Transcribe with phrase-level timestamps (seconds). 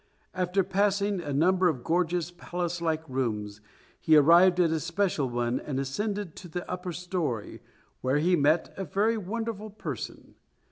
[0.33, 3.61] After passing a number of gorgeous, palace like rooms,
[3.99, 7.61] he arrived at a special one and ascended to the upper storey,
[8.01, 10.33] where he met a very wonderful person.